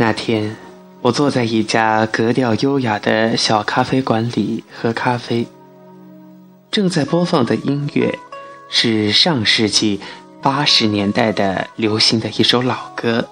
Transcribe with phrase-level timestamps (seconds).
[0.00, 0.54] 那天，
[1.02, 5.44] 我坐在一家格调优雅的小咖啡馆里喝咖啡。
[6.70, 8.16] 正在播放的音乐
[8.70, 10.00] 是上世纪
[10.40, 13.28] 八十年代的流行的一首老歌，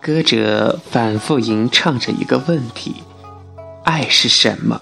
[0.00, 3.02] 歌者反复吟唱着一个问题：
[3.84, 4.80] 爱是什么？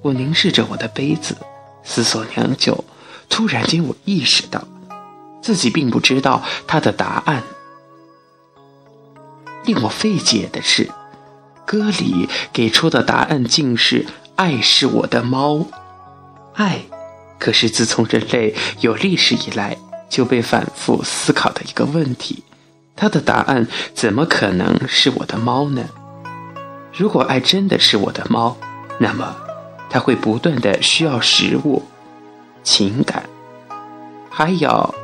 [0.00, 1.36] 我凝视着我的杯子，
[1.82, 2.82] 思索良久，
[3.28, 4.66] 突然间我意识到，
[5.42, 7.42] 自己并不知道他的答案。
[9.64, 10.90] 令我费解的是，
[11.64, 15.66] 歌里给出的答案竟是“爱是我的猫”。
[16.54, 16.82] 爱，
[17.38, 19.76] 可是自从人类有历史以来
[20.08, 22.44] 就被反复思考的一个问题。
[22.94, 25.84] 它的答案怎么可能是我的猫呢？
[26.92, 28.56] 如果爱真的是我的猫，
[28.98, 29.34] 那么
[29.90, 31.82] 它会不断的需要食物、
[32.62, 33.24] 情感，
[34.30, 34.94] 还有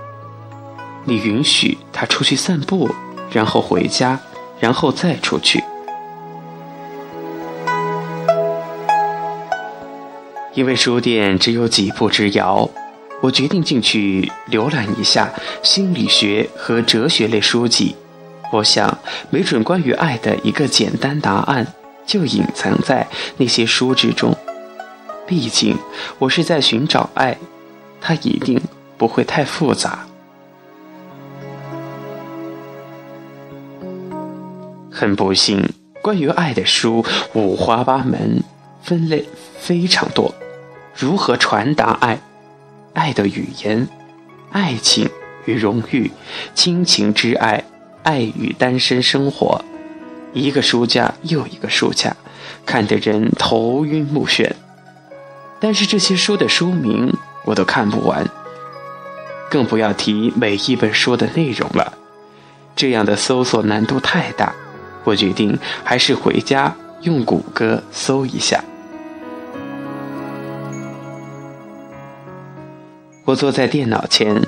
[1.05, 2.95] 你允许它出去散步，
[3.33, 4.21] 然后回家。
[4.61, 5.65] 然后再出去，
[10.55, 12.69] 因为书店只有几步之遥，
[13.23, 17.97] 我决定进去浏览一下心理学和哲学类书籍。
[18.53, 18.99] 我想，
[19.31, 21.67] 没准关于爱的一个简单答案
[22.05, 23.07] 就隐藏在
[23.39, 24.37] 那些书之中。
[25.27, 25.79] 毕竟，
[26.19, 27.39] 我是在寻找爱，
[28.01, 28.61] 它一定
[28.99, 30.10] 不会太复杂。
[35.01, 35.67] 很不幸，
[36.03, 38.45] 关于爱的书五花八门，
[38.83, 39.27] 分类
[39.59, 40.35] 非常多。
[40.95, 42.21] 如何传达爱？
[42.93, 43.89] 爱的语言？
[44.53, 45.09] 爱情
[45.47, 46.11] 与荣誉？
[46.55, 47.65] 亲情之爱？
[48.03, 49.65] 爱与单身生活？
[50.35, 52.15] 一个书架又一个书架，
[52.67, 54.53] 看得人头晕目眩。
[55.61, 57.11] 但是这些书的书名
[57.47, 58.29] 我都看不完，
[59.51, 61.95] 更不要提每一本书的内容了。
[62.77, 64.55] 这样的搜索难度太大。
[65.05, 68.63] 我决定还是回家用谷歌搜一下。
[73.25, 74.43] 我坐在电脑前，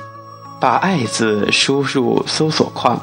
[0.61, 3.01] 把“爱”字输入搜索框，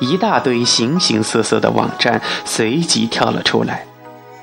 [0.00, 3.86] 一大堆形形色色的网站随即跳了出来。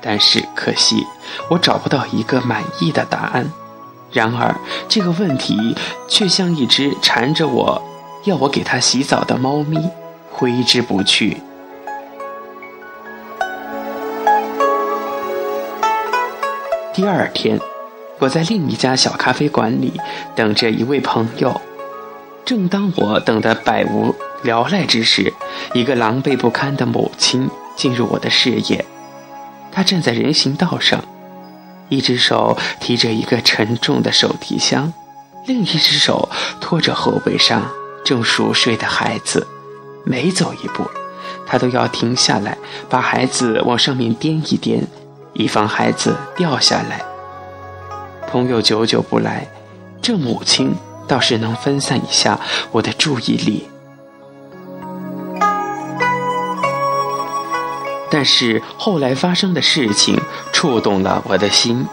[0.00, 1.06] 但是可惜，
[1.50, 3.52] 我找不到一个满意的答案。
[4.10, 5.76] 然而，这个问题
[6.08, 7.82] 却像一只缠着我
[8.24, 9.78] 要我给它洗澡的猫咪，
[10.30, 11.36] 挥之不去。
[16.92, 17.60] 第二天，
[18.18, 19.92] 我在另一家小咖啡馆里
[20.34, 21.60] 等着一位朋友。
[22.44, 24.12] 正当我等得百无
[24.42, 25.32] 聊赖之时，
[25.72, 28.84] 一个狼狈不堪的母亲进入我的视野。
[29.70, 31.04] 她站在人行道上，
[31.88, 34.92] 一只手提着一个沉重的手提箱，
[35.46, 36.28] 另一只手
[36.60, 37.70] 托着后背上
[38.04, 39.46] 正熟睡的孩子。
[40.04, 40.84] 每走一步，
[41.46, 42.58] 她都要停下来，
[42.88, 44.84] 把孩子往上面颠一颠。
[45.40, 47.00] 以防孩子掉下来。
[48.28, 49.48] 朋友久久不来，
[50.02, 50.74] 这母亲
[51.08, 52.38] 倒是能分散一下
[52.72, 53.68] 我的注意力。
[58.10, 60.20] 但是后来发生的事情
[60.52, 61.86] 触动了我的心。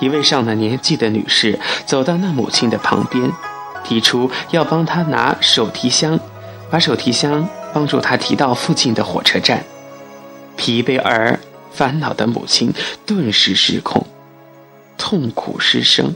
[0.00, 3.32] 一位上了年纪的女士走到那母亲的旁边，
[3.84, 6.18] 提出要帮她拿手提箱，
[6.68, 9.64] 把手提箱帮助她提到附近的火车站。
[10.56, 11.38] 疲惫而。
[11.74, 12.72] 烦恼的母亲
[13.06, 14.06] 顿时失控，
[14.98, 16.14] 痛苦失声。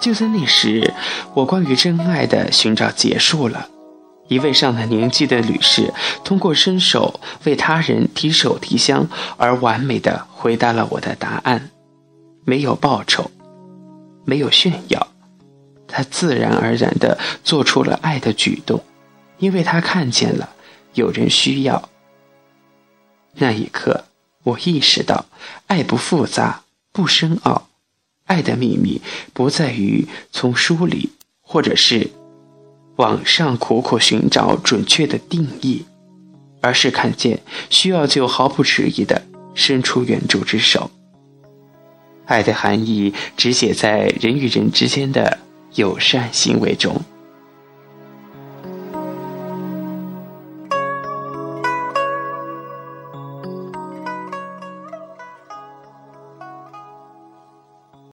[0.00, 0.94] 就在那时，
[1.34, 3.68] 我关于真爱的寻找结束了。
[4.28, 11.70] 一位上了年纪的女士通过伸手为他人提手提箱而完美的回答了我的答案。
[12.44, 13.30] 没有报酬，
[14.24, 15.08] 没有炫耀，
[15.86, 18.82] 她自然而然的做出了爱的举动，
[19.38, 20.50] 因为她看见了
[20.94, 21.88] 有人需要。
[23.34, 24.04] 那一刻。
[24.44, 25.26] 我意识到，
[25.66, 26.62] 爱不复杂，
[26.92, 27.68] 不深奥。
[28.24, 29.00] 爱的秘密
[29.32, 32.10] 不在于从书里或者是
[32.96, 35.84] 网上苦苦寻找准确的定义，
[36.60, 37.40] 而是看见
[37.70, 39.22] 需要就毫不迟疑地
[39.54, 40.90] 伸出援助之手。
[42.26, 45.38] 爱的含义只写在人与人之间的
[45.74, 47.00] 友善行为中。